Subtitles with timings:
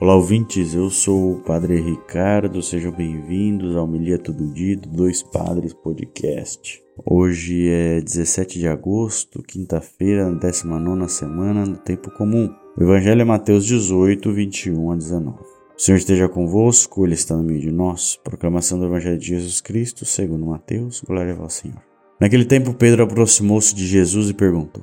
[0.00, 0.72] Olá, ouvintes.
[0.72, 2.62] Eu sou o Padre Ricardo.
[2.62, 6.82] Sejam bem-vindos ao Milia Todo Dia do Dois Padres Podcast.
[7.04, 12.48] Hoje é 17 de agosto, quinta-feira, 19 semana do Tempo Comum.
[12.78, 15.36] O Evangelho é Mateus 18, 21 a 19.
[15.38, 15.44] O
[15.76, 18.18] Senhor esteja convosco, Ele está no meio de nós.
[18.24, 21.02] Proclamação do Evangelho de Jesus Cristo, segundo Mateus.
[21.06, 21.82] Glória ao Senhor.
[22.18, 24.82] Naquele tempo, Pedro aproximou-se de Jesus e perguntou: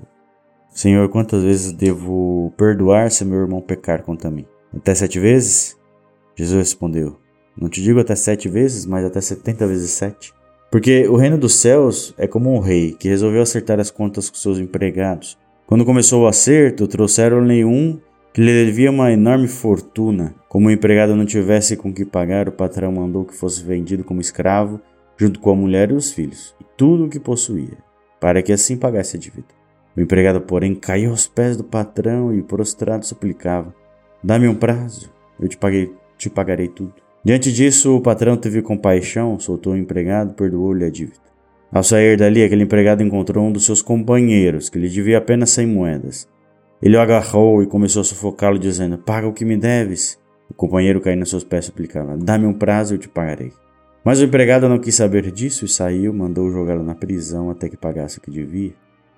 [0.69, 4.45] Senhor, quantas vezes devo perdoar se meu irmão pecar contra mim?
[4.75, 5.77] Até sete vezes?
[6.35, 7.17] Jesus respondeu:
[7.59, 10.33] Não te digo até sete vezes, mas até setenta vezes sete.
[10.69, 14.35] Porque o reino dos céus é como um rei que resolveu acertar as contas com
[14.35, 15.37] seus empregados.
[15.65, 17.99] Quando começou o acerto, trouxeram-lhe um
[18.33, 20.35] que lhe devia uma enorme fortuna.
[20.47, 24.21] Como o empregado não tivesse com que pagar, o patrão mandou que fosse vendido como
[24.21, 24.79] escravo,
[25.17, 27.77] junto com a mulher e os filhos, e tudo o que possuía,
[28.19, 29.47] para que assim pagasse a dívida.
[29.95, 33.73] O empregado, porém, caiu aos pés do patrão e prostrado suplicava:
[34.23, 36.93] Dá-me um prazo, eu te, paguei, te pagarei tudo.
[37.23, 41.27] Diante disso, o patrão teve compaixão, soltou o empregado, perdoou-lhe a dívida.
[41.71, 45.67] Ao sair dali, aquele empregado encontrou um dos seus companheiros, que lhe devia apenas cem
[45.67, 46.27] moedas.
[46.81, 50.17] Ele o agarrou e começou a sufocá-lo, dizendo: Paga o que me deves.
[50.49, 53.51] O companheiro caindo nos seus pés suplicava: Dá-me um prazo, eu te pagarei.
[54.03, 57.75] Mas o empregado não quis saber disso e saiu, mandou jogá-lo na prisão até que
[57.75, 58.73] pagasse o que devia.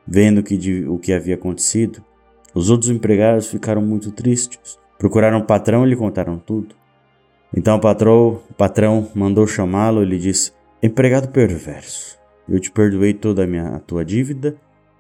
[0.08, 2.04] Vendo que, o que havia acontecido,
[2.56, 6.76] os outros empregados ficaram muito tristes Procuraram o patrão e lhe contaram tudo.
[7.56, 10.52] Então o patrão, o patrão mandou chamá-lo e lhe disse:
[10.84, 14.56] Empregado perverso, eu te perdoei toda a, minha, a tua dívida,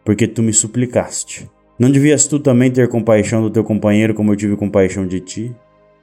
[0.05, 1.49] porque tu me suplicaste.
[1.77, 5.55] Não devias tu também ter compaixão do teu companheiro como eu tive compaixão de ti?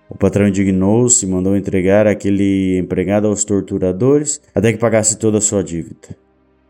[0.09, 5.41] O patrão indignou-se e mandou entregar aquele empregado aos torturadores até que pagasse toda a
[5.41, 6.17] sua dívida.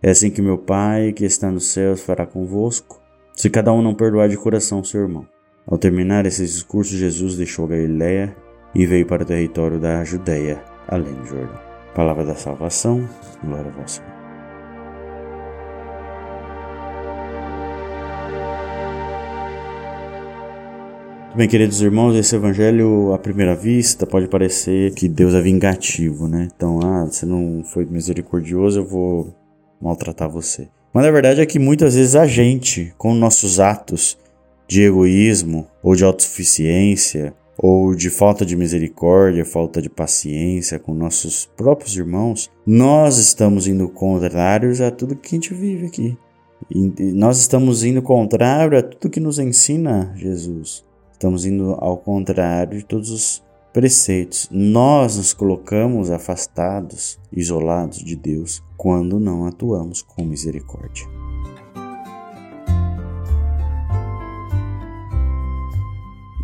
[0.00, 3.00] É assim que meu Pai, que está nos céus, fará convosco,
[3.34, 5.26] se cada um não perdoar de coração seu irmão.
[5.68, 8.36] Ao terminar esses discursos, Jesus deixou Galiléia
[8.72, 11.58] e veio para o território da Judéia, além do Jordão.
[11.92, 13.08] Palavra da salvação,
[13.42, 14.00] glória a vós,
[21.34, 26.46] Bem, queridos irmãos, esse evangelho, à primeira vista, pode parecer que Deus é vingativo, né?
[26.54, 29.34] Então, ah, você não foi misericordioso, eu vou
[29.82, 30.68] maltratar você.
[30.94, 34.16] Mas a verdade é que muitas vezes a gente, com nossos atos,
[34.66, 41.46] de egoísmo ou de autossuficiência ou de falta de misericórdia, falta de paciência com nossos
[41.56, 46.18] próprios irmãos, nós estamos indo contrários a tudo que a gente vive aqui.
[46.70, 50.84] E nós estamos indo contrário a tudo que nos ensina Jesus.
[51.12, 54.48] Estamos indo ao contrário de todos os preceitos.
[54.50, 61.25] Nós nos colocamos afastados, isolados de Deus, quando não atuamos com misericórdia.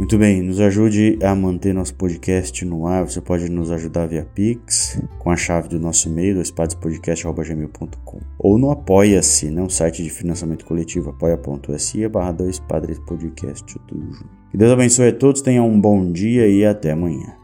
[0.03, 3.05] Muito bem, nos ajude a manter nosso podcast no ar.
[3.09, 8.73] Você pode nos ajudar via Pix, com a chave do nosso e-mail, espadespodcast.gmail.com ou no
[8.73, 14.29] Apoia-se, né, um site de financiamento coletivo, apoia.se barra 2 Padres Podcast, tudo junto.
[14.51, 17.37] Que Deus abençoe a todos, tenham um bom dia e até amanhã.